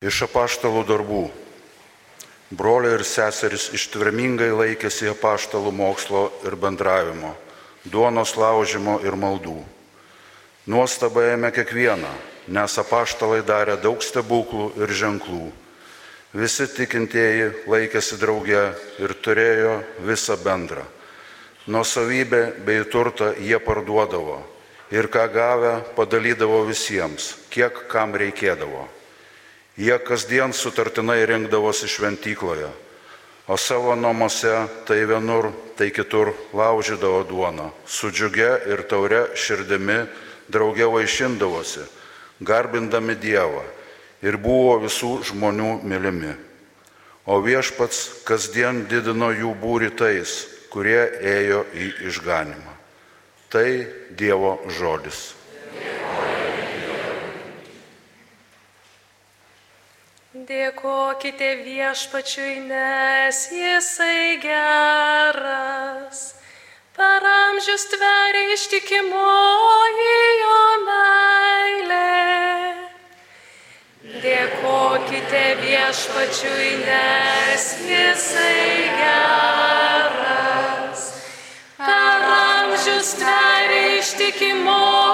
Iš 0.00 0.22
apaštalų 0.24 0.80
darbų. 0.88 1.26
Broliai 2.56 2.94
ir 2.96 3.02
seserys 3.04 3.66
ištvermingai 3.76 4.46
laikėsi 4.48 5.10
apaštalų 5.10 5.74
mokslo 5.76 6.22
ir 6.48 6.54
bendravimo, 6.56 7.34
duonos 7.84 8.30
laužimo 8.40 8.94
ir 9.04 9.12
maldų. 9.12 9.58
Nuostaba 10.72 11.26
ėmė 11.34 11.50
kiekvieną, 11.52 12.12
nes 12.48 12.76
apaštalai 12.80 13.42
darė 13.44 13.74
daug 13.82 14.00
stebuklų 14.00 14.70
ir 14.80 14.94
ženklų. 15.02 15.50
Visi 16.32 16.64
tikintieji 16.78 17.50
laikėsi 17.68 18.16
drauge 18.22 18.62
ir 19.04 19.14
turėjo 19.20 19.74
visą 20.08 20.38
bendrą. 20.40 20.86
Nuosavybę 21.68 22.40
bei 22.64 22.88
turtą 22.88 23.34
jie 23.36 23.60
parduodavo 23.60 24.38
ir 24.96 25.10
ką 25.12 25.26
gavę 25.36 25.74
padalydavo 25.92 26.62
visiems, 26.72 27.34
kiek 27.52 27.84
kam 27.92 28.16
reikėdavo. 28.16 28.88
Jie 29.80 29.96
kasdien 30.04 30.52
sutartinai 30.52 31.24
rinkdavosi 31.24 31.88
šventykloje, 31.88 32.68
o 33.48 33.56
savo 33.56 33.94
namuose 33.96 34.52
tai 34.84 35.06
vienur, 35.08 35.48
tai 35.76 35.88
kitur 35.88 36.34
laužydavo 36.52 37.22
duoną, 37.24 37.70
su 37.86 38.10
džiuge 38.12 38.50
ir 38.68 38.82
taure 38.84 39.22
širdimi 39.32 40.02
drauge 40.52 40.84
vaišindavosi, 40.84 41.86
garbindami 42.44 43.16
Dievą 43.16 43.64
ir 44.20 44.36
buvo 44.36 44.76
visų 44.84 45.14
žmonių 45.30 45.72
mylimi. 45.88 46.36
O 47.24 47.40
viešpats 47.40 48.24
kasdien 48.28 48.84
didino 48.90 49.32
jų 49.32 49.56
būri 49.64 49.88
tais, 49.96 50.44
kurie 50.68 51.00
ėjo 51.24 51.64
į 51.72 51.90
išganimą. 52.12 52.76
Tai 53.48 53.68
Dievo 54.12 54.58
žodis. 54.68 55.39
Dėkokite 60.50 61.48
viešpačiui, 61.62 62.56
nes 62.66 63.36
jisai 63.54 64.34
geras. 64.42 66.22
Per 66.96 67.26
amžius 67.32 67.84
tveria 67.92 68.56
ištikimoji 68.56 70.16
jo 70.40 70.56
meilė. 70.88 72.16
Dėkokite 74.24 75.44
viešpačiui, 75.62 76.72
nes 76.82 77.68
jisai 77.92 78.90
geras. 79.04 81.00
Per 81.78 82.26
amžius 82.40 83.14
tveria 83.22 84.02
ištikimoji 84.02 85.09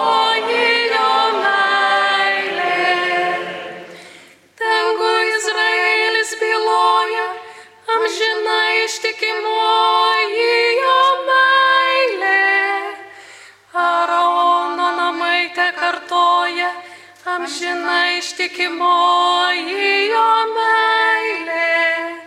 ištikimoji 18.46 20.10
jo 20.10 20.30
meilė. 20.54 22.20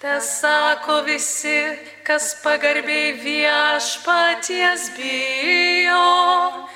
Te 0.00 0.20
sako 0.20 1.02
visi, 1.04 1.76
kas 2.04 2.36
pagarbiai 2.42 3.12
viešpaties 3.18 4.90
bijo, 4.96 6.68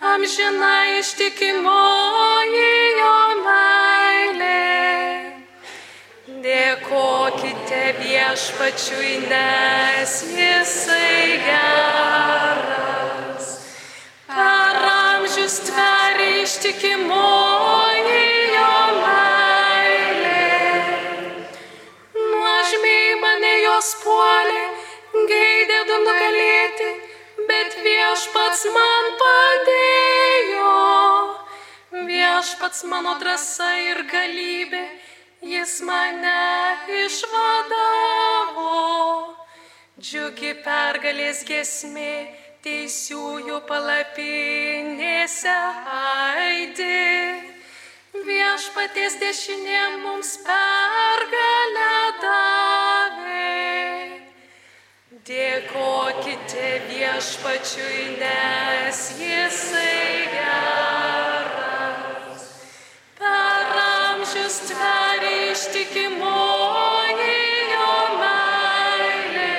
amžina 0.00 0.98
ištikimoji 0.98 2.72
jo 2.98 3.18
meilė. 3.44 4.62
Dėkokite 6.44 7.84
viešpačiui, 8.00 9.14
nes 9.28 10.12
jisai 10.32 11.38
geras. 11.44 13.46
Per 14.28 14.76
amžius 14.90 15.60
tveria 15.68 16.42
ištikimoji 16.42 17.83
du 25.94 26.00
nugalėti, 26.02 26.90
bet 27.48 27.76
viešpats 27.84 28.64
man 28.74 29.10
padėjo. 29.20 30.72
Viešpats 32.08 32.84
mano 32.90 33.14
drąsa 33.20 33.68
ir 33.82 34.02
galybė, 34.10 34.82
jis 35.42 35.80
mane 35.86 36.40
išvadavo. 37.04 38.72
Džiugi 40.00 40.54
pergalės 40.64 41.44
gesmė, 41.46 42.14
teisiųjų 42.66 43.60
palapinėse 43.68 45.58
aidi. 46.00 47.44
Viešpaties 48.24 49.20
dešinė 49.22 49.84
mums 50.02 50.36
pergalę 50.48 51.94
davė. 52.24 53.33
Dėkokite 55.24 56.84
viešpačiui, 56.84 58.20
nes 58.20 58.98
jisai 59.16 60.28
geras. 60.34 62.42
Per 63.16 63.70
amžius 63.84 64.58
tveria 64.68 65.38
ištikimoji 65.54 67.38
jo 67.70 67.94
meilė. 68.20 69.56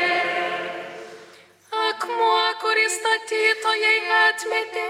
Akmuo, 1.87 2.45
kurį 2.61 2.85
statytojai 2.99 3.97
atmetė, 4.19 4.85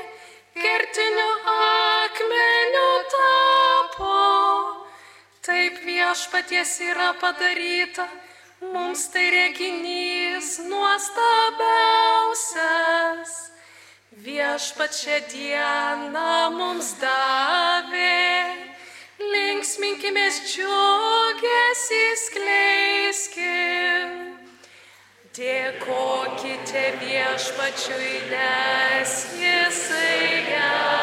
kertiniu 0.59 1.31
akmeniu 1.53 2.91
tapo. 3.15 4.19
Taip 5.39 5.79
viešpaties 5.87 6.75
yra 6.89 7.13
padaryta, 7.23 8.09
mums 8.75 9.07
tai 9.15 9.29
reginys 9.39 10.04
nuostabiausias. 10.59 13.51
Viešpačia 14.25 15.19
diena 15.29 16.49
mums 16.53 16.95
davė, 17.01 18.55
linksminkimės 19.19 20.35
džiugėsi 20.47 22.03
skleiskim. 22.23 24.07
Dėkokite 25.35 26.85
viešpačiui, 27.03 28.13
nes 28.31 29.11
jisai 29.35 30.47
geras. 30.47 30.94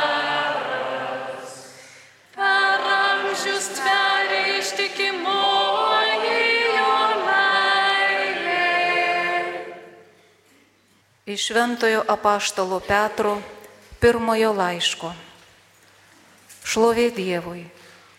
Iš 11.27 11.47
Šventojo 11.47 12.03
apaštalo 12.09 12.81
Petro 12.81 13.37
pirmojo 14.01 14.49
laiško. 14.59 15.13
Šlovė 16.67 17.13
Dievui, 17.15 17.69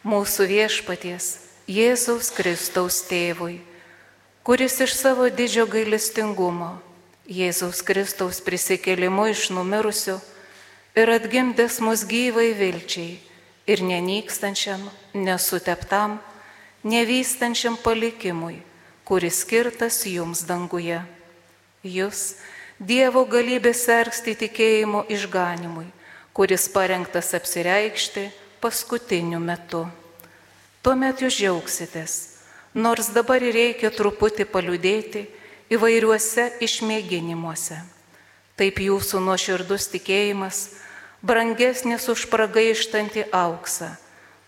mūsų 0.08 0.46
viešpaties, 0.48 1.28
Jėzaus 1.68 2.30
Kristaus 2.32 3.02
tėvui, 3.10 3.58
kuris 4.48 4.80
iš 4.86 4.96
savo 4.96 5.28
didžio 5.28 5.66
gailestingumo, 5.68 6.78
Jėzaus 7.28 7.84
Kristaus 7.84 8.40
prisikėlimu 8.40 9.28
iš 9.34 9.50
numirusių 9.52 10.16
ir 10.96 11.12
atgimdęs 11.12 11.82
mus 11.84 12.06
gyvai 12.08 12.54
vilčiai 12.56 13.20
ir 13.68 13.84
nenykstančiam, 13.84 14.80
nesuteptam, 15.12 16.22
nevystančiam 16.88 17.76
palikimui, 17.84 18.62
kuris 19.04 19.44
skirtas 19.44 20.06
jums 20.08 20.48
danguje. 20.48 21.04
Jūs, 21.84 22.40
Dievo 22.84 23.22
galybės 23.24 23.86
sergsti 23.86 24.34
tikėjimo 24.36 25.06
išganimui, 25.08 25.86
kuris 26.36 26.66
parengtas 26.68 27.30
apsireikšti 27.38 28.26
paskutiniu 28.60 29.40
metu. 29.40 29.86
Tuomet 30.84 31.24
jūs 31.24 31.38
džiaugsitės, 31.38 32.18
nors 32.76 33.08
dabar 33.16 33.40
reikia 33.40 33.88
truputį 33.88 34.50
paliudėti 34.52 35.24
įvairiuose 35.72 36.50
išmėginimuose. 36.68 37.80
Taip 38.60 38.84
jūsų 38.84 39.24
nuoširdus 39.32 39.88
tikėjimas 39.96 40.64
brangesnis 41.24 42.12
už 42.12 42.28
pragaištantį 42.34 43.30
auksą, 43.32 43.94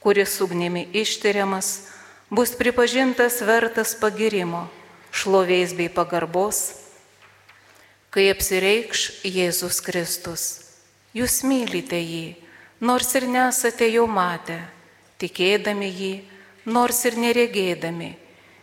kuris 0.03 0.41
ugnimi 0.43 0.89
ištyriamas, 0.91 1.85
bus 2.27 2.51
pripažintas 2.59 3.39
vertas 3.47 3.95
pagirimo, 3.95 4.67
šlovės 5.15 5.71
bei 5.77 5.87
pagarbos, 5.87 6.83
kai 8.15 8.29
apsireikš 8.31 9.01
Jėzus 9.27 9.81
Kristus. 9.83 10.43
Jūs 11.11 11.41
mylite 11.43 11.97
jį, 11.99 12.37
nors 12.79 13.09
ir 13.19 13.25
nesate 13.27 13.89
jo 13.91 14.05
matę, 14.07 14.55
tikėdami 15.19 15.89
jį, 15.91 16.13
nors 16.65 17.01
ir 17.09 17.19
neregėdami, 17.19 18.13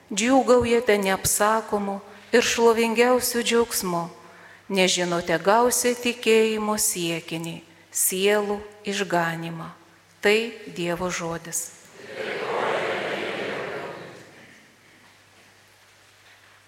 džiūgaujate 0.09 0.97
neapsakomu 1.05 1.99
ir 2.33 2.49
šlovingiausiu 2.49 3.45
džiaugsmu, 3.45 4.03
nežinote 4.73 5.37
gausia 5.45 5.93
tikėjimo 6.01 6.79
siekinį, 6.81 7.59
sielų 7.93 8.57
išganimą. 8.89 9.69
Tai 10.23 10.37
Dievo 10.73 11.13
žodis. 11.13 11.67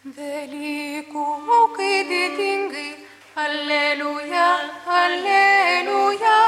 Velykų 0.04 1.20
aukai 1.54 1.94
didingai, 2.08 2.43
aleliuja, 3.36 4.48
aleliuja, 4.86 6.38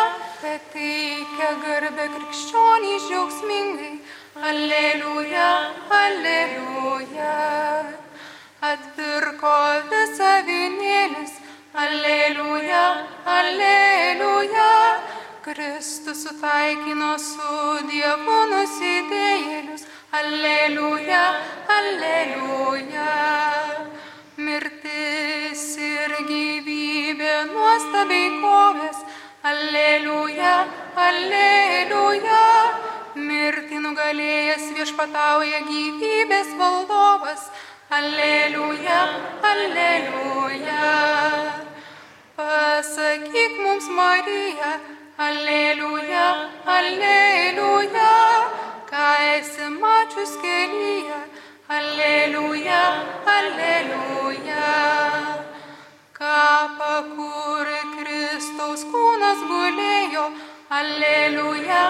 kad 0.40 0.66
teikia 0.72 1.50
garbę 1.62 2.06
krikščionį 2.14 2.92
džiaugsmingai, 3.06 3.94
aleliuja, 4.50 5.48
aleliuja. 6.00 7.34
Atpirko 8.70 9.56
visą 9.90 10.32
vienėlis, 10.46 11.36
aleliuja, 11.74 12.84
aleliuja. 13.38 14.70
Kristus 15.46 16.24
sutaikino 16.26 17.12
su 17.22 17.58
Dievu 17.90 18.38
nusidėjėlius, 18.52 19.86
aleliuja, 20.20 21.22
aleliuja. 21.78 23.10
Mirtis 24.36 25.35
nuostabiai 27.76 28.28
kovės, 28.40 29.00
aleliuja, 29.44 30.52
aleliuja. 30.96 32.44
Mirtį 33.16 33.80
nugalėjęs 33.84 34.70
viešpatauja 34.76 35.60
gyvybės 35.68 36.54
valdovas, 36.60 37.50
aleliuja, 37.98 39.00
aleliuja. 39.50 40.88
Pasakyk 42.40 43.60
mums, 43.60 43.88
Marija, 43.98 44.72
aleliuja, 45.28 46.26
aleliuja, 46.78 48.10
ką 48.88 49.08
esi 49.36 49.72
mačius 49.80 50.36
kelyje, 50.44 51.24
aleliuja, 51.68 52.84
aleliuja. 53.38 55.35
Kapą, 56.16 56.92
kur 57.12 57.68
Kristaus 57.92 58.86
kūnas 58.88 59.40
gulėjo, 59.50 60.22
aleliuja, 60.72 61.80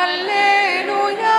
aleliuja, 0.00 1.34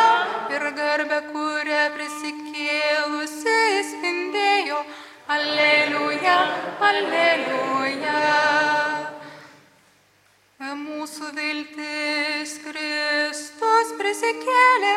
ir 0.55 0.63
garbę, 0.77 1.17
kurią 1.33 1.81
prisikėlusi 1.97 3.57
spindėjo, 3.89 4.79
aleliuja, 5.35 6.37
aleliuja. 6.91 8.15
Mūsų 10.87 11.33
viltis 11.35 12.55
Kristus 12.63 13.91
prisikėlė, 13.99 14.95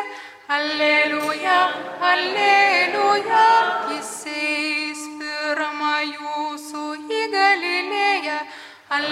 aleliuja, 0.55 1.59
aleliuja, 2.13 3.47
jis 3.91 4.15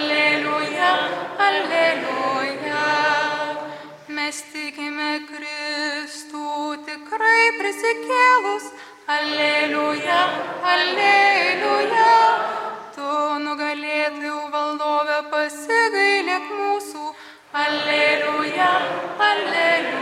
aleliuja, 0.00 0.90
aleliuja. 1.46 2.84
Mes 4.16 4.38
tikime 4.52 5.10
Kristų 5.28 6.46
tikrai 6.88 7.44
prisikėlus, 7.58 8.70
aleliuja, 9.16 10.20
aleliuja. 10.74 12.10
Tu 12.96 13.12
nugalėtojų 13.46 14.42
valdovę 14.56 15.22
pasigailėk 15.32 16.52
mūsų, 16.58 17.14
aleliuja, 17.64 18.74
aleliuja. 19.30 19.99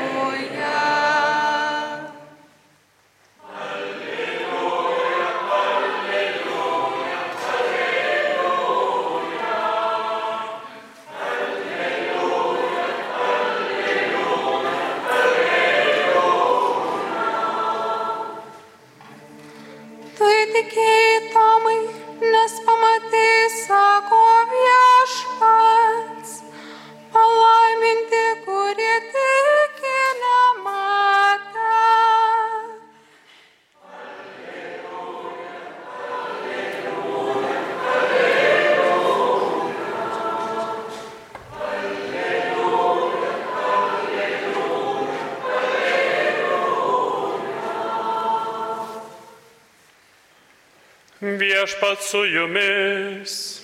Viešpat 51.20 52.02
su 52.02 52.24
jumis. 52.24 53.60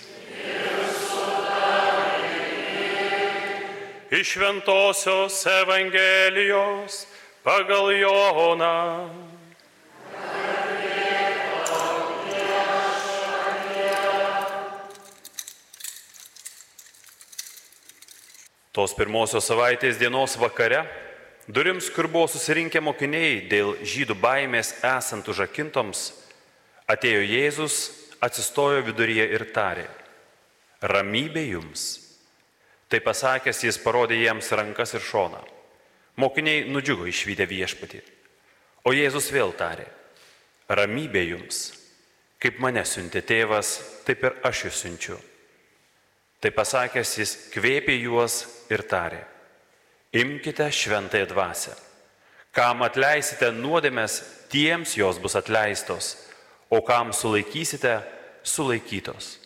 Iš 4.10 4.36
Ventosios 4.36 5.46
Evangelijos 5.46 7.06
pagal 7.42 7.92
Joną. 7.94 9.10
Tos 18.74 18.90
pirmosios 18.98 19.46
savaitės 19.46 19.94
dienos 20.02 20.34
vakare 20.34 20.82
durims, 21.46 21.86
kur 21.86 22.10
buvo 22.10 22.26
susirinkę 22.26 22.82
mokiniai 22.82 23.44
dėl 23.46 23.76
žydų 23.78 24.18
baimės 24.18 24.74
esant 24.82 25.30
užakintoms, 25.30 26.23
Atėjo 26.84 27.22
Jėzus, 27.24 27.76
atsistojo 28.20 28.82
viduryje 28.84 29.24
ir 29.32 29.46
tarė, 29.56 29.86
ramybė 30.84 31.46
jums. 31.48 31.84
Tai 32.92 33.00
pasakęs, 33.00 33.62
jis 33.64 33.78
parodė 33.80 34.18
jiems 34.20 34.50
rankas 34.52 34.92
ir 34.92 35.00
šoną. 35.00 35.40
Mokiniai 36.20 36.66
nudžiugo 36.68 37.08
išvykę 37.08 37.46
viešpatį. 37.48 38.02
O 38.84 38.92
Jėzus 38.92 39.30
vėl 39.32 39.54
tarė, 39.56 39.86
ramybė 40.68 41.22
jums. 41.24 41.70
Kaip 42.36 42.60
mane 42.60 42.84
siuntė 42.84 43.22
tėvas, 43.24 43.78
taip 44.04 44.26
ir 44.28 44.36
aš 44.44 44.66
jūs 44.66 44.82
siunčiu. 44.84 45.16
Tai 46.44 46.52
pasakęs, 46.52 47.14
jis 47.16 47.32
kvėpė 47.54 47.96
juos 48.02 48.42
ir 48.68 48.84
tarė, 48.84 49.22
imkite 50.12 50.68
šventąją 50.68 51.30
dvasę. 51.32 51.72
Kam 52.52 52.84
atleisite 52.84 53.48
nuodėmės, 53.56 54.20
tiems 54.52 54.92
jos 55.00 55.16
bus 55.18 55.40
atleistos 55.40 56.12
o 56.74 56.82
kam 56.82 57.12
sulaikysite, 57.12 58.00
sulaikytos. 58.42 59.38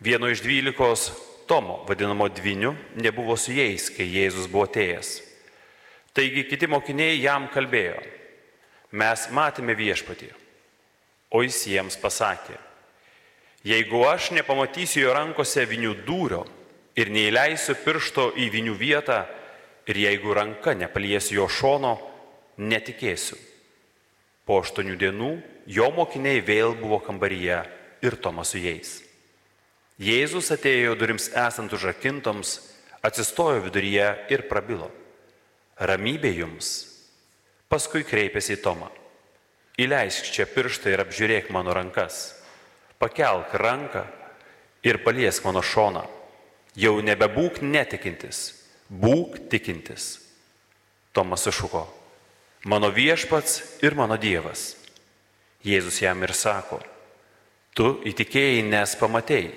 Vieno 0.00 0.28
iš 0.28 0.42
dvylikos 0.42 1.12
Tomo, 1.46 1.84
vadinamo 1.88 2.28
dviniu, 2.28 2.72
nebuvo 2.96 3.36
su 3.36 3.52
jais, 3.52 3.90
kai 3.92 4.06
Jėzus 4.08 4.48
buvo 4.48 4.64
atėjęs. 4.64 5.10
Taigi 6.16 6.46
kiti 6.48 6.68
mokiniai 6.70 7.18
jam 7.20 7.50
kalbėjo, 7.52 7.98
mes 8.96 9.26
matėme 9.28 9.76
viešpatį, 9.76 10.30
o 11.36 11.42
jis 11.44 11.58
jiems 11.68 11.98
pasakė, 12.00 12.56
jeigu 13.68 14.00
aš 14.08 14.30
nepamatysiu 14.38 15.04
jo 15.04 15.12
rankose 15.12 15.66
vinių 15.68 15.92
dūrio 16.06 16.44
ir 16.96 17.12
neįleisiu 17.12 17.76
piršto 17.84 18.30
į 18.40 18.48
vinių 18.54 18.78
vietą 18.80 19.24
ir 19.84 20.00
jeigu 20.06 20.32
ranka 20.32 20.72
nepaliesiu 20.72 21.42
jo 21.42 21.48
šono, 21.50 21.98
netikėsiu. 22.56 23.36
Po 24.44 24.60
aštuonių 24.60 24.98
dienų 25.00 25.30
jo 25.72 25.88
mokiniai 25.96 26.42
vėl 26.44 26.74
buvo 26.76 27.00
kambaryje 27.00 27.62
ir 28.04 28.16
Tomas 28.20 28.52
su 28.52 28.60
jais. 28.60 28.98
Jėzus 30.00 30.50
atėjo 30.52 30.96
durims 30.98 31.30
esant 31.38 31.72
užrakintoms, 31.72 32.58
atsistojo 33.04 33.62
viduryje 33.64 34.08
ir 34.34 34.44
prabilo. 34.50 34.90
Ramybė 35.78 36.34
jums. 36.34 36.74
Paskui 37.70 38.04
kreipėsi 38.06 38.56
į 38.58 38.62
Tomą. 38.62 38.90
Įleisk 39.80 40.28
čia 40.34 40.46
pirštą 40.46 40.92
ir 40.92 41.02
apžiūrėk 41.02 41.48
mano 41.54 41.72
rankas. 41.74 42.34
Pakelk 42.98 43.54
ranką 43.58 44.04
ir 44.86 45.00
paliesk 45.02 45.46
mano 45.46 45.62
šoną. 45.64 46.04
Jau 46.78 46.98
nebebūk 47.02 47.62
netikintis, 47.62 48.52
būk 48.90 49.48
tikintis. 49.50 50.18
Tomas 51.14 51.46
sušuko. 51.46 51.86
Mano 52.64 52.90
viešpats 52.90 53.82
ir 53.84 53.94
mano 53.94 54.16
Dievas. 54.20 54.74
Jėzus 55.64 56.00
jam 56.02 56.20
ir 56.24 56.34
sako, 56.36 56.80
tu 57.72 58.00
įtikėjai, 58.04 58.64
nes 58.68 58.96
pamatėjai, 59.00 59.52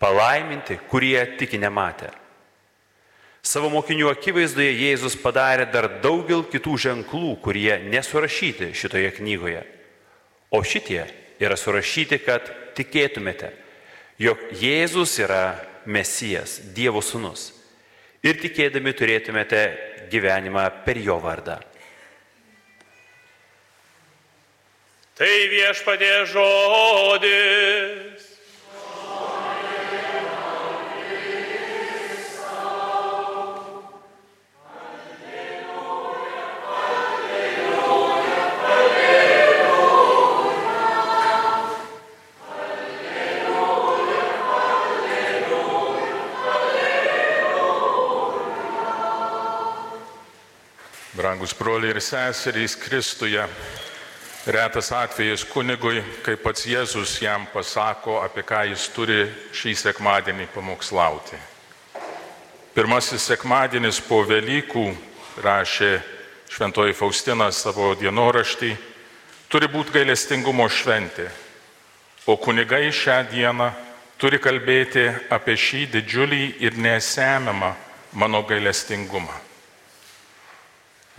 palaiminti, 0.00 0.76
kurie 0.90 1.20
tiki 1.40 1.60
nematę. 1.60 2.10
Savo 3.40 3.70
mokinių 3.72 4.10
akivaizdoje 4.10 4.74
Jėzus 4.76 5.16
padarė 5.16 5.64
dar 5.72 5.88
daugel 6.04 6.44
kitų 6.44 6.76
ženklų, 6.84 7.38
kurie 7.40 7.78
nesurašyti 7.88 8.74
šitoje 8.76 9.14
knygoje. 9.16 9.62
O 10.52 10.60
šitie 10.60 11.06
yra 11.40 11.56
surašyti, 11.56 12.18
kad 12.20 12.50
tikėtumėte, 12.76 13.54
jog 14.20 14.44
Jėzus 14.60 15.16
yra 15.24 15.56
Mesijas, 15.88 16.58
Dievo 16.76 17.00
sūnus. 17.00 17.54
Ir 18.20 18.36
tikėdami 18.36 18.92
turėtumėte 18.92 19.64
gyvenimą 20.12 20.66
per 20.84 21.00
jo 21.00 21.16
vardą. 21.22 21.56
Tai 25.20 25.34
viešpadė 25.52 26.14
žodis. 26.32 28.24
Brangus 51.12 51.52
broliai 51.52 51.92
ir 51.92 52.00
seserys 52.00 52.72
Kristuje, 52.80 53.44
retas 54.50 54.90
atvejas 54.92 55.44
kunigui, 55.46 56.02
kai 56.24 56.34
pats 56.36 56.66
Jėzus 56.66 57.16
jam 57.22 57.46
pasako, 57.52 58.18
apie 58.24 58.42
ką 58.46 58.64
jis 58.70 58.88
turi 58.94 59.24
šį 59.54 59.74
sekmadienį 59.78 60.48
pamokslauti. 60.54 61.38
Pirmasis 62.74 63.26
sekmadienis 63.30 64.00
po 64.06 64.22
Velykų, 64.26 64.84
rašė 65.42 65.92
Šventoji 66.50 66.94
Faustina 66.98 67.50
savo 67.54 67.92
dienoraštį, 67.98 68.70
turi 69.50 69.68
būti 69.70 69.94
gailestingumo 69.98 70.66
šventė, 70.70 71.28
o 72.26 72.36
kunigai 72.36 72.90
šią 72.94 73.20
dieną 73.30 73.70
turi 74.18 74.38
kalbėti 74.42 75.06
apie 75.30 75.56
šį 75.56 75.86
didžiulį 75.94 76.42
ir 76.62 76.78
nesemiamą 76.78 77.74
mano 78.12 78.42
gailestingumą. 78.42 79.36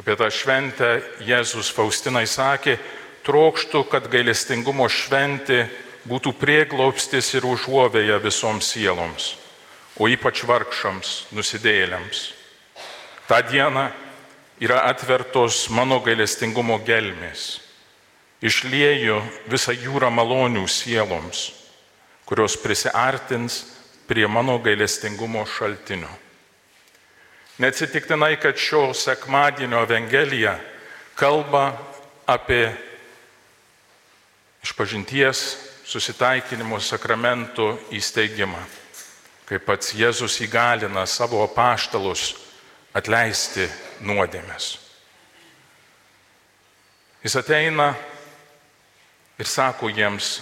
Apie 0.02 0.16
tą 0.18 0.28
šventę 0.34 0.96
Jėzus 1.28 1.70
Faustinai 1.76 2.26
sakė, 2.28 2.80
trokštų, 3.26 3.84
kad 3.92 4.10
gailestingumo 4.12 4.88
šventė 4.90 5.66
būtų 6.10 6.34
prieglopstis 6.40 7.34
ir 7.38 7.46
užuovėja 7.46 8.18
visoms 8.24 8.72
sieloms, 8.74 9.36
o 10.00 10.10
ypač 10.10 10.44
vargšams, 10.48 11.32
nusidėlėms. 11.36 12.32
Ta 13.30 13.42
diena 13.46 13.92
yra 14.62 14.84
atvertos 14.90 15.68
mano 15.70 16.00
gailestingumo 16.04 16.80
gelmės. 16.86 17.62
Išlieju 18.42 19.20
visą 19.50 19.76
jūrą 19.78 20.10
malonių 20.10 20.66
sieloms, 20.66 21.52
kurios 22.26 22.58
prisartins 22.58 23.62
prie 24.10 24.26
mano 24.28 24.58
gailestingumo 24.60 25.46
šaltinio. 25.46 26.10
Neatsitiktinai, 27.62 28.40
kad 28.42 28.58
šio 28.58 28.94
sekmadienio 28.98 29.84
Evangelija 29.86 30.56
kalba 31.16 31.78
apie 32.26 32.72
išpažinties 34.64 35.42
susitaikinimo 35.86 36.80
sakramento 36.80 37.74
įsteigimą, 37.92 38.62
kai 39.46 39.60
pats 39.60 39.96
Jėzus 39.98 40.38
įgalina 40.46 41.06
savo 41.10 41.42
apaštalus 41.44 42.36
atleisti 42.96 43.68
nuodėmės. 44.06 44.78
Jis 47.22 47.36
ateina 47.38 47.92
ir 49.38 49.50
sako 49.50 49.92
jiems 49.94 50.40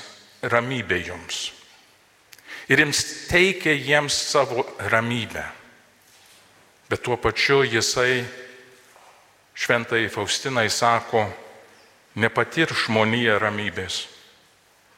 ramybė 0.47 0.99
jums. 1.09 1.49
Ir 2.69 2.83
jiems 2.83 3.01
teikia 3.27 3.73
jiems 3.73 4.15
savo 4.29 4.63
ramybę. 4.91 5.43
Bet 6.89 7.03
tuo 7.03 7.17
pačiu 7.17 7.63
jisai 7.63 8.23
šventai 9.59 10.07
Faustinai 10.09 10.69
sako, 10.71 11.25
nepatir 12.19 12.71
žmonija 12.75 13.38
ramybės, 13.39 14.03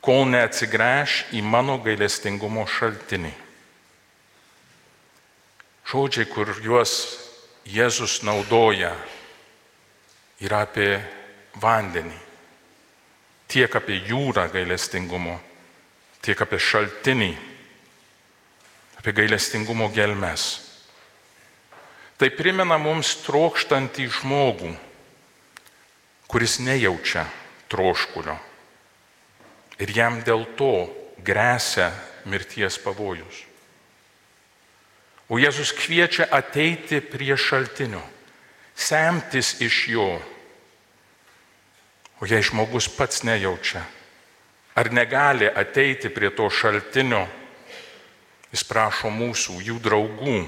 kol 0.01 0.25
neatsigręš 0.31 1.27
į 1.37 1.43
mano 1.45 1.77
gailestingumo 1.83 2.65
šaltinį. 2.65 3.31
Žodžiai, 5.91 6.27
kur 6.31 6.49
juos 6.63 6.93
Jėzus 7.67 8.21
naudoja, 8.25 8.95
yra 10.41 10.63
apie 10.65 10.97
vandenį, 11.61 12.17
tiek 13.51 13.75
apie 13.77 13.99
jūrą 14.09 14.47
gailestingumo, 14.49 15.35
tiek 16.25 16.41
apie 16.41 16.57
šaltinį, 16.57 17.31
apie 18.97 19.13
gailestingumo 19.13 19.91
gelmes. 19.93 20.47
Tai 22.17 22.29
primena 22.33 22.79
mums 22.81 23.13
trokštantį 23.25 24.07
žmogų, 24.21 24.73
kuris 26.31 26.61
nejaučia 26.63 27.25
troškulio. 27.67 28.37
Ir 29.83 29.91
jam 29.91 30.21
dėl 30.23 30.45
to 30.55 30.87
grėsia 31.19 31.89
mirties 32.31 32.77
pavojus. 32.79 33.43
O 35.27 35.39
Jėzus 35.39 35.73
kviečia 35.75 36.29
ateiti 36.31 37.01
prie 37.03 37.35
šaltinio, 37.35 38.01
semtis 38.75 39.57
iš 39.63 39.77
jo. 39.91 40.07
O 42.21 42.27
jei 42.29 42.43
žmogus 42.43 42.87
pats 42.95 43.23
nejaučia, 43.27 43.83
ar 44.75 44.91
negali 44.93 45.49
ateiti 45.49 46.11
prie 46.13 46.31
to 46.35 46.47
šaltinio, 46.47 47.25
jis 48.51 48.67
prašo 48.67 49.11
mūsų, 49.11 49.57
jų 49.67 49.79
draugų, 49.83 50.41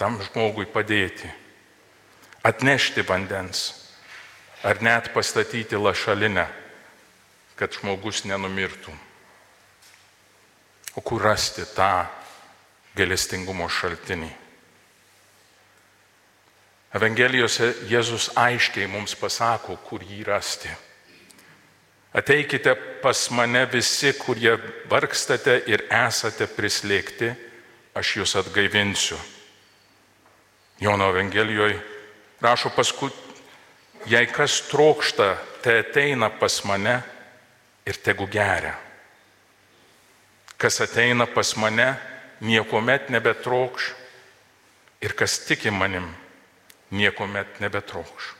tam 0.00 0.18
žmogui 0.24 0.66
padėti, 0.66 1.30
atnešti 2.42 3.04
vandens 3.06 3.81
ar 4.62 4.82
net 4.82 5.10
pastatyti 5.14 5.76
lašalinę, 5.76 6.46
kad 7.58 7.74
žmogus 7.74 8.24
nenumirtų. 8.24 8.94
O 10.96 11.00
kur 11.00 11.22
rasti 11.24 11.64
tą 11.74 12.06
gailestingumo 12.96 13.68
šaltinį? 13.68 14.30
Evangelijose 16.92 17.70
Jėzus 17.88 18.28
aiškiai 18.36 18.86
mums 18.90 19.14
pasako, 19.16 19.78
kur 19.88 20.02
jį 20.04 20.20
rasti. 20.28 20.68
Ateikite 22.12 22.74
pas 23.00 23.16
mane 23.32 23.64
visi, 23.72 24.12
kurie 24.20 24.58
vargstate 24.90 25.62
ir 25.72 25.86
esate 25.88 26.44
prislėgti, 26.52 27.30
aš 27.96 28.16
jūs 28.18 28.36
atgaivinsiu. 28.42 29.16
Jono 30.84 31.08
Evangelijoje 31.14 31.80
rašo 32.44 32.68
paskui, 32.76 33.08
jei 34.06 34.26
kas 34.26 34.62
trokšta, 34.70 35.36
te 35.62 35.78
ateina 35.78 36.30
pas 36.30 36.62
mane 36.64 37.02
ir 37.86 37.98
tegu 38.02 38.26
geria. 38.26 38.74
Kas 40.58 40.80
ateina 40.80 41.26
pas 41.26 41.54
mane, 41.56 41.94
niekuomet 42.40 43.10
nebetrokš 43.10 43.92
ir 45.02 45.14
kas 45.18 45.38
tiki 45.46 45.70
manim, 45.70 46.06
niekuomet 46.90 47.60
nebetrokš. 47.60 48.34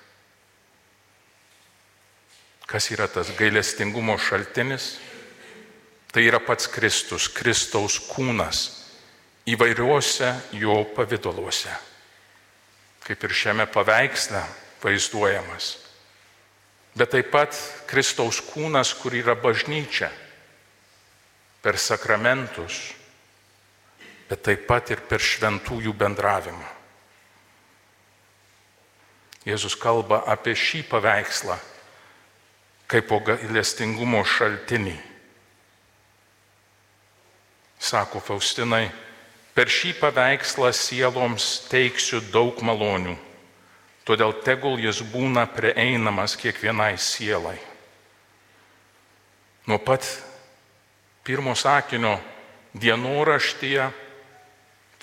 Kas 2.66 2.90
yra 2.90 3.09
tas 3.11 3.31
gailestingumo 3.37 4.16
šaltinis? 4.19 4.97
Tai 6.12 6.23
yra 6.23 6.38
pats 6.45 6.69
Kristus, 6.69 7.28
Kristaus 7.33 7.97
kūnas 8.11 8.66
įvairiuose 9.49 10.28
jo 10.61 10.83
pavydaluose, 10.95 11.73
kaip 13.02 13.25
ir 13.25 13.35
šiame 13.35 13.66
paveiksle 13.73 14.42
vaizduojamas. 14.83 15.77
Bet 16.99 17.15
taip 17.15 17.31
pat 17.33 17.57
Kristaus 17.89 18.43
kūnas, 18.53 18.93
kur 19.01 19.15
yra 19.17 19.35
bažnyčia, 19.39 20.11
per 21.62 21.79
sakramentus, 21.79 22.93
bet 24.29 24.43
taip 24.45 24.67
pat 24.69 24.93
ir 24.93 25.01
per 25.09 25.23
šventųjų 25.23 25.95
bendravimą. 25.97 26.71
Jėzus 29.49 29.75
kalba 29.79 30.23
apie 30.31 30.55
šį 30.55 30.85
paveikslą 30.91 31.59
kaip 32.93 33.09
po 33.09 33.23
gailestingumo 33.25 34.21
šaltinį. 34.29 34.99
Sako 37.83 38.21
Faustinai, 38.23 38.91
per 39.57 39.73
šį 39.73 39.95
paveikslą 40.01 40.71
sieloms 40.77 41.47
teiksiu 41.71 42.21
daug 42.35 42.61
malonių, 42.62 43.17
Todėl 44.03 44.35
tegul 44.43 44.81
jis 44.83 45.03
būna 45.13 45.47
prieinamas 45.47 46.35
kiekvienai 46.39 46.97
sielai. 46.99 47.59
Nuo 49.71 49.79
pat 49.79 50.03
pirmo 51.23 51.55
sakinio 51.55 52.17
dienoraštyje 52.75 53.91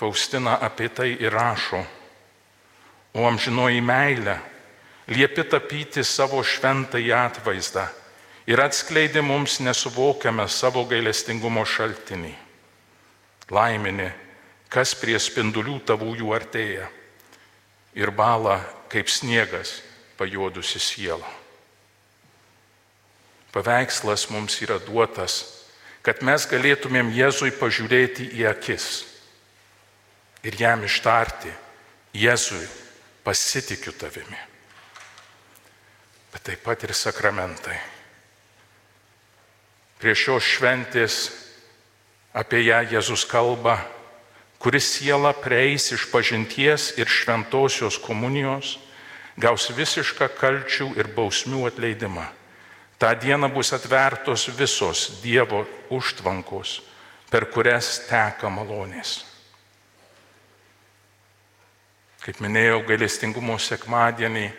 Faustina 0.00 0.58
apie 0.60 0.88
tai 0.88 1.10
įrašo, 1.20 1.80
o 3.16 3.24
amžinoji 3.28 3.80
meilė 3.84 4.36
liepi 5.12 5.44
tapyti 5.44 6.04
savo 6.04 6.40
šventąjį 6.44 7.12
atvaizdą 7.16 7.84
ir 8.48 8.62
atskleidi 8.64 9.20
mums 9.20 9.58
nesuvokiamą 9.60 10.46
savo 10.48 10.84
gailestingumo 10.88 11.64
šaltinį. 11.68 12.32
Laiminė, 13.50 14.08
kas 14.72 14.94
prie 14.94 15.18
spindulių 15.20 15.80
tavųjų 15.88 16.32
artėja 16.36 16.88
ir 17.98 18.12
bala 18.14 18.60
kaip 18.90 19.08
sniegas 19.08 19.80
pajuodusi 20.18 20.80
sielą. 20.82 21.28
Paveikslas 23.50 24.28
mums 24.30 24.60
yra 24.62 24.78
duotas, 24.82 25.42
kad 26.06 26.22
mes 26.22 26.46
galėtumėm 26.50 27.10
Jėzui 27.14 27.50
pažiūrėti 27.58 28.28
į 28.38 28.46
akis 28.50 28.86
ir 30.46 30.56
jam 30.58 30.84
ištarti, 30.86 31.50
Jėzui 32.14 32.62
pasitikiu 33.26 33.92
tavimi. 33.94 34.38
Bet 36.30 36.46
taip 36.46 36.62
pat 36.64 36.84
ir 36.86 36.94
sakramentai. 36.94 37.76
Prie 40.00 40.14
šios 40.16 40.46
šventės 40.46 41.16
apie 42.32 42.62
ją 42.64 42.80
Jėzus 42.88 43.26
kalba, 43.28 43.76
kuris 44.60 44.90
siela 44.98 45.32
prieis 45.32 45.88
iš 45.96 46.04
pažinties 46.12 46.92
ir 47.00 47.08
šventosios 47.08 47.96
komunijos, 47.98 48.76
gaus 49.40 49.70
visišką 49.72 50.28
kalčių 50.36 50.92
ir 51.00 51.08
bausmių 51.16 51.64
atleidimą. 51.70 52.26
Ta 53.00 53.14
diena 53.16 53.48
bus 53.48 53.72
atvertos 53.72 54.50
visos 54.52 55.22
Dievo 55.22 55.64
užtvankos, 55.88 56.82
per 57.32 57.46
kurias 57.48 58.02
teka 58.04 58.50
malonės. 58.52 59.22
Kaip 62.20 62.42
minėjau, 62.44 62.82
gailestingumo 62.84 63.56
sekmadienį 63.56 64.50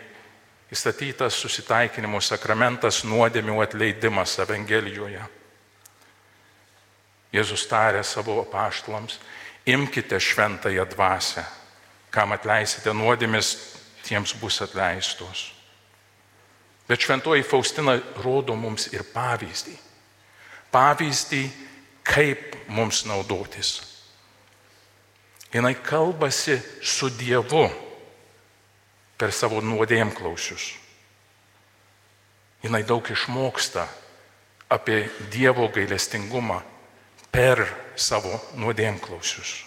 įstatytas 0.74 1.36
susitaikinimo 1.38 2.18
sakramentas 2.18 3.04
nuodėmių 3.06 3.60
atleidimas 3.62 4.34
Evangelijoje. 4.42 5.22
Jėzus 7.32 7.62
tarė 7.70 8.02
savo 8.04 8.40
apaštalams, 8.42 9.20
imkite 9.66 10.20
šventąją 10.20 10.86
dvasę, 10.94 11.44
kam 12.10 12.32
atleisite 12.32 12.94
nuodėmis, 12.94 13.54
tiems 14.02 14.34
bus 14.40 14.62
atleistos. 14.62 15.50
Bet 16.88 17.00
šventoji 17.00 17.44
Faustina 17.46 17.94
rodo 18.24 18.56
mums 18.58 18.88
ir 18.92 19.06
pavyzdį. 19.14 19.76
Pavyzdį, 20.72 21.46
kaip 22.02 22.58
mums 22.68 23.04
naudotis 23.06 23.92
jinai 25.52 25.74
kalbasi 25.74 26.60
su 26.80 27.10
Dievu 27.10 27.68
per 29.16 29.32
savo 29.32 29.60
nuodėmklausius. 29.60 30.72
Jinai 32.62 32.82
daug 32.86 33.06
išmoksta 33.10 33.86
apie 34.72 35.04
Dievo 35.30 35.68
gailestingumą 35.68 36.62
per 37.32 37.64
savo 37.96 38.36
nuodėmklausius. 38.60 39.62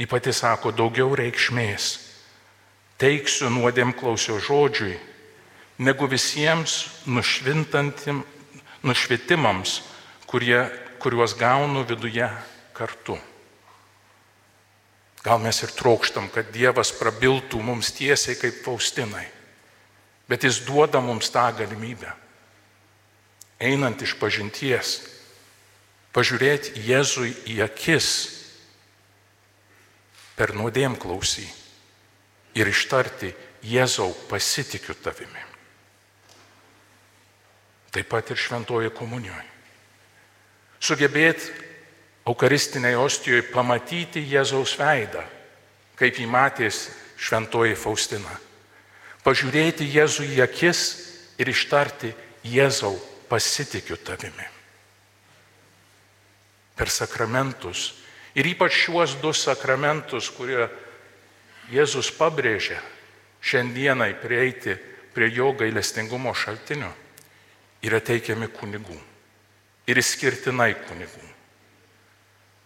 Ji 0.00 0.06
pati 0.10 0.32
sako, 0.34 0.72
daugiau 0.74 1.14
reikšmės 1.14 1.90
teiksiu 3.00 3.48
nuodėmklausio 3.52 4.38
žodžiui, 4.44 4.98
negu 5.80 6.08
visiems 6.10 6.84
nušvitimams, 8.84 9.80
kurie, 10.28 10.60
kuriuos 11.00 11.34
gaunu 11.38 11.84
viduje 11.88 12.28
kartu. 12.76 13.16
Gal 15.24 15.40
mes 15.40 15.62
ir 15.64 15.72
trokštam, 15.76 16.30
kad 16.32 16.48
Dievas 16.52 16.92
prabiltų 16.96 17.60
mums 17.64 17.92
tiesiai 17.92 18.38
kaip 18.40 18.62
Faustinai, 18.64 19.26
bet 20.28 20.44
Jis 20.48 20.62
duoda 20.64 21.00
mums 21.04 21.28
tą 21.32 21.44
galimybę. 21.58 22.12
Einant 23.60 24.00
iš 24.00 24.14
pažinties, 24.16 25.19
pažiūrėti 26.16 26.80
Jėzui 26.86 27.32
į 27.52 27.60
akis 27.66 28.08
per 30.38 30.54
nuodėm 30.56 30.96
klausy 30.98 31.46
ir 32.56 32.70
ištarti 32.70 33.32
Jėzau 33.66 34.10
pasitikiu 34.30 34.96
tavimi. 35.04 35.42
Taip 37.90 38.06
pat 38.08 38.30
ir 38.30 38.38
šventoje 38.38 38.90
komunijoje. 38.94 39.48
Sugebėti 40.80 41.50
Eucharistiniai 42.30 42.96
ostijoje 43.00 43.48
pamatyti 43.50 44.22
Jėzaus 44.30 44.76
veidą, 44.78 45.24
kaip 45.98 46.20
jį 46.20 46.28
matės 46.30 46.86
šventoji 47.20 47.76
Faustina. 47.76 48.32
Pažiūrėti 49.24 49.88
Jėzų 49.90 50.28
į 50.36 50.40
akis 50.46 50.84
ir 51.40 51.50
ištarti 51.52 52.14
Jėzau 52.46 52.94
pasitikiu 53.28 53.98
tavimi. 54.00 54.59
Per 56.80 56.88
sakramentus 56.88 57.90
ir 58.32 58.48
ypač 58.48 58.86
šiuos 58.86 59.18
du 59.20 59.34
sakramentus, 59.36 60.30
kurie 60.32 60.64
Jėzus 61.70 62.08
pabrėžia 62.16 62.80
šiandienai 63.44 64.14
prieiti 64.18 64.74
prie 65.14 65.28
jo 65.34 65.52
gailestingumo 65.58 66.32
šaltinio, 66.34 66.88
yra 67.84 68.00
teikiami 68.00 68.48
kunigų 68.56 68.96
ir 69.90 70.00
išskirtinai 70.00 70.72
kunigų. 70.86 71.28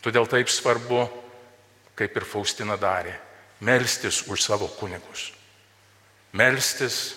Todėl 0.04 0.28
taip 0.28 0.50
svarbu, 0.52 1.06
kaip 1.96 2.16
ir 2.16 2.26
Faustina 2.28 2.76
darė, 2.76 3.14
melstis 3.64 4.22
už 4.28 4.42
savo 4.44 4.68
kunigus. 4.78 5.30
Melstis, 6.36 7.14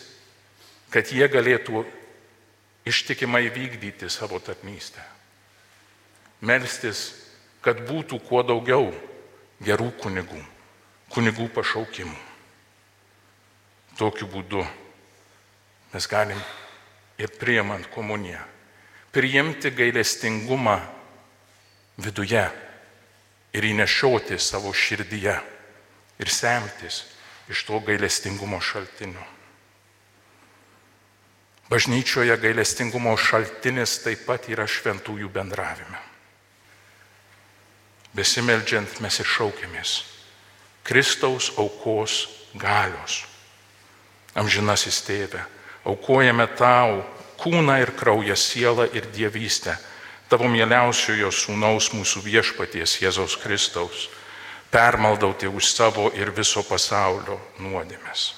kad 0.93 1.09
jie 1.11 1.27
galėtų 1.27 1.83
ištikimai 2.87 3.49
vykdyti 3.51 4.09
savo 4.09 4.39
tarnystę. 4.39 5.16
Melstis, 6.41 7.13
kad 7.65 7.81
būtų 7.87 8.19
kuo 8.27 8.43
daugiau 8.45 8.91
gerų 9.63 9.89
kunigų, 10.01 10.39
kunigų 11.13 11.47
pašaukimų. 11.55 12.17
Tokiu 13.97 14.27
būdu 14.29 14.61
mes 15.93 16.07
galim 16.07 16.39
ir 17.17 17.33
priemant 17.39 17.87
komuniją, 17.89 18.43
priimti 19.11 19.71
gailestingumą 19.73 20.77
viduje 21.97 22.43
ir 23.57 23.65
įnešioti 23.73 24.37
savo 24.37 24.73
širdyje 24.73 25.33
ir 26.21 26.29
semtis 26.29 27.01
iš 27.49 27.63
to 27.65 27.79
gailestingumo 27.81 28.59
šaltinio. 28.61 29.23
Bažnyčioje 31.67 32.37
gailestingumo 32.39 33.15
šaltinis 33.17 33.97
taip 34.03 34.21
pat 34.27 34.45
yra 34.51 34.67
šventųjų 34.69 35.27
bendravime. 35.33 35.99
Besimeldžiant 38.15 39.01
mes 39.03 39.19
ir 39.19 39.27
šaukiamės 39.27 39.97
Kristaus 40.87 41.51
aukos 41.59 42.27
galios. 42.55 43.25
Amžinasis 44.37 45.01
tėve, 45.03 45.41
aukojame 45.83 46.45
tau 46.55 47.01
kūną 47.41 47.81
ir 47.81 47.91
kraują, 47.97 48.35
sielą 48.39 48.87
ir 48.95 49.09
dievystę 49.11 49.75
tavo 50.29 50.47
mieliausiojo 50.51 51.31
sūnaus 51.31 51.91
mūsų 51.95 52.23
viešpaties 52.25 52.97
Jėzaus 53.01 53.37
Kristaus, 53.39 54.07
permaldauti 54.71 55.47
už 55.47 55.71
savo 55.71 56.09
ir 56.15 56.31
viso 56.35 56.63
pasaulio 56.67 57.39
nuodėmės. 57.63 58.33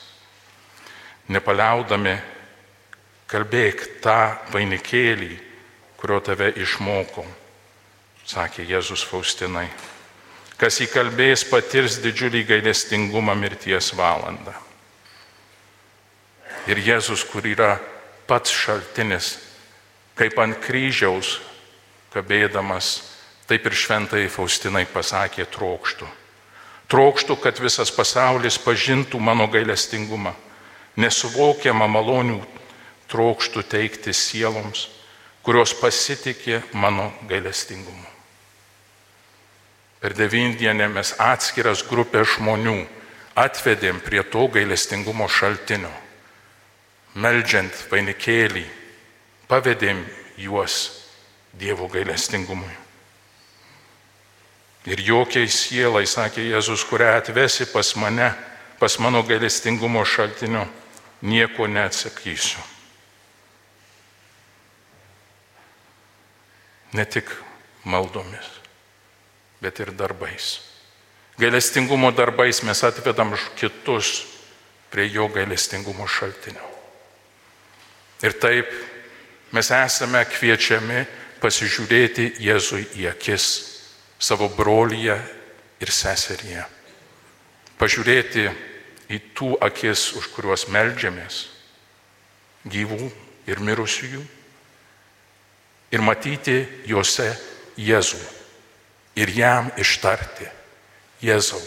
Nepaliaudami 1.30 2.16
kalbėk 3.30 3.86
tą 4.02 4.38
vainikėlį, 4.54 5.36
kurio 5.98 6.20
tave 6.26 6.52
išmokau, 6.58 7.26
sakė 8.30 8.66
Jėzus 8.68 9.02
Faustinai. 9.10 9.68
Kas 10.60 10.78
įkalbės 10.84 11.46
patirs 11.50 11.98
didžiulį 12.04 12.44
gailestingumą 12.50 13.34
mirties 13.40 13.94
valandą. 13.96 14.54
Ir 16.70 16.82
Jėzus, 16.84 17.24
kur 17.26 17.48
yra 17.48 17.78
pats 18.30 18.52
šaltinis, 18.54 19.38
kaip 20.20 20.38
ant 20.44 20.60
kryžiaus 20.62 21.40
kabėdamas, 22.14 22.92
taip 23.50 23.66
ir 23.66 23.78
šventai 23.78 24.28
Faustinai 24.30 24.84
pasakė 24.92 25.48
trokštų. 25.50 26.10
Trokštų, 26.90 27.38
kad 27.42 27.62
visas 27.62 27.90
pasaulis 27.94 28.60
pažintų 28.62 29.22
mano 29.22 29.48
gailestingumą, 29.50 30.36
nesuvokiamą 30.98 31.88
malonių 31.90 32.42
trokštų 33.10 33.66
teikti 33.70 34.14
sieloms, 34.14 34.88
kurios 35.46 35.74
pasitikė 35.78 36.64
mano 36.74 37.12
gailestingumu. 37.30 38.09
Per 40.00 40.16
devindienę 40.16 40.88
mes 40.94 41.14
atskiras 41.20 41.84
grupė 41.84 42.24
žmonių 42.24 42.78
atvedėm 43.40 44.00
prie 44.04 44.24
to 44.24 44.48
gailestingumo 44.52 45.28
šaltinio. 45.28 45.92
Meldžiant 47.20 47.76
vainikėlį, 47.92 48.64
pavedėm 49.50 50.06
juos 50.40 50.96
Dievo 51.60 51.88
gailestingumui. 51.90 52.76
Ir 54.88 55.02
jokiai 55.04 55.50
sielai, 55.52 56.06
sakė 56.08 56.46
Jėzus, 56.46 56.86
kurią 56.88 57.10
atvesi 57.18 57.66
pas 57.74 57.90
mane, 58.00 58.30
pas 58.80 58.96
mano 59.02 59.24
gailestingumo 59.28 60.06
šaltiniu, 60.06 60.64
nieko 61.26 61.68
neatsakysiu. 61.68 62.62
Ne 66.94 67.06
tik 67.06 67.34
maldomis, 67.84 68.59
bet 69.62 69.80
ir 69.80 69.92
darbais. 69.92 70.60
Gailestingumo 71.40 72.12
darbais 72.12 72.64
mes 72.64 72.84
atvedam 72.84 73.36
kitus 73.56 74.26
prie 74.92 75.08
jo 75.12 75.28
gailestingumo 75.28 76.08
šaltinio. 76.08 76.66
Ir 78.24 78.36
taip 78.40 78.72
mes 79.56 79.72
esame 79.72 80.26
kviečiami 80.28 81.06
pasižiūrėti 81.40 82.34
Jėzui 82.44 82.84
į 83.00 83.08
akis, 83.14 83.46
savo 84.20 84.50
brolyje 84.52 85.16
ir 85.80 85.92
seseryje. 85.96 86.66
Pažiūrėti 87.80 88.50
į 89.10 89.22
tų 89.32 89.54
akis, 89.64 90.10
už 90.20 90.28
kuriuos 90.36 90.68
melžiamės, 90.68 91.46
gyvų 92.68 93.08
ir 93.48 93.64
mirusiųjų, 93.64 94.26
ir 95.96 96.04
matyti 96.04 96.60
juose 96.92 97.32
Jėzų 97.80 98.39
ir 99.20 99.32
jam 99.36 99.70
ištarti, 99.78 100.48
Jėzau, 101.20 101.60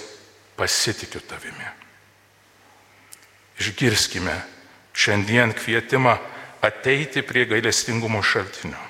pasitikiu 0.57 1.21
tavimi. 1.29 1.67
Išgirskime 3.61 4.33
šiandien 4.97 5.53
kvietimą 5.53 6.15
ateiti 6.65 7.21
prie 7.21 7.45
gailestingumo 7.51 8.23
šaltinio, 8.25 8.81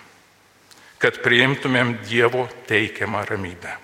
kad 1.03 1.18
priimtumėm 1.25 1.96
Dievo 2.07 2.46
teikiamą 2.70 3.25
ramybę 3.27 3.75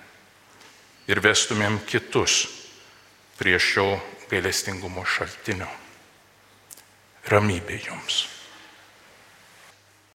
ir 1.11 1.23
vestumėm 1.25 1.81
kitus 1.88 2.45
prie 3.41 3.59
šio 3.59 3.91
gailestingumo 4.31 5.03
šaltinio. 5.03 5.71
Ramybė 7.29 7.83
jums. 7.88 8.38